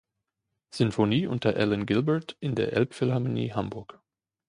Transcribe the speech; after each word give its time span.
Sinfonie 0.71 1.27
unter 1.27 1.55
Alan 1.55 1.85
Gilbert 1.85 2.35
in 2.39 2.55
der 2.55 2.73
Elbphilharmonie 2.73 3.51
Hamburg. 3.51 3.99